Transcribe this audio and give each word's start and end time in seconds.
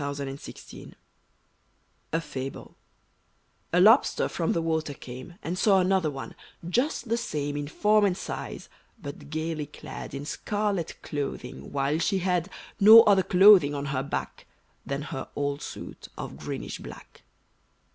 =The 0.01 0.21
Envious 0.25 0.47
Lobster= 0.73 0.95
A 2.11 2.19
FABLE 2.21 2.75
A 3.71 3.79
Lobster 3.79 4.27
from 4.27 4.53
the 4.53 4.61
water 4.63 4.95
came, 4.95 5.35
And 5.43 5.59
saw 5.59 5.79
another, 5.79 6.33
just 6.67 7.07
the 7.09 7.17
same 7.17 7.55
In 7.55 7.67
form 7.67 8.05
and 8.05 8.17
size; 8.17 8.67
but 8.99 9.29
gayly 9.29 9.67
clad 9.67 10.15
In 10.15 10.25
scarlet 10.25 10.99
clothing; 11.03 11.71
while 11.71 11.99
she 11.99 12.17
had 12.17 12.49
No 12.79 13.03
other 13.03 13.21
clothing 13.21 13.75
on 13.75 13.85
her 13.93 14.01
back 14.01 14.47
Than 14.87 15.03
her 15.03 15.27
old 15.35 15.61
suit 15.61 16.07
of 16.17 16.35
greenish 16.35 16.79
black. 16.79 17.21